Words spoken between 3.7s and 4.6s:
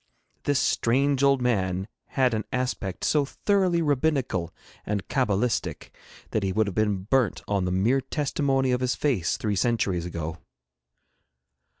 rabbinical